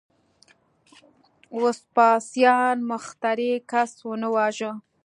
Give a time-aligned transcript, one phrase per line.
[1.61, 4.71] وسپاسیان مخترع کس ونه واژه.